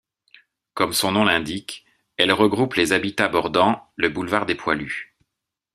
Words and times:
Comme 0.73 0.93
son 0.93 1.11
nom 1.11 1.25
l'indique, 1.25 1.85
elle 2.17 2.31
regroupe 2.31 2.73
les 2.73 2.91
habitats 2.91 3.27
bordant 3.27 3.87
le 3.97 4.09
boulevard 4.09 4.47
des 4.47 4.55
Poilus. 4.55 5.15